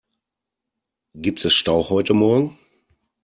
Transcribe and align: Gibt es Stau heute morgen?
Gibt 1.15 1.45
es 1.45 1.53
Stau 1.53 1.91
heute 1.91 2.15
morgen? 2.15 2.57